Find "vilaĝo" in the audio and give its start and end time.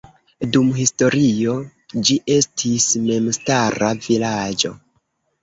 4.09-4.75